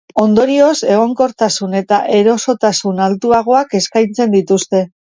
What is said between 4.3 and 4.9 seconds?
dituzte.